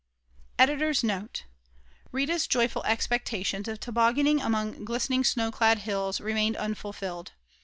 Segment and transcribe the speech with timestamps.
[0.57, 1.43] EDITOR'S NOTE
[2.11, 7.33] Rita's joyful expectations of tobogganing among glistening snow clad hills, remained unfulfilled.